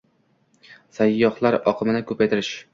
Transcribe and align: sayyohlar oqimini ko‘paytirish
sayyohlar 0.99 1.59
oqimini 1.75 2.05
ko‘paytirish 2.11 2.55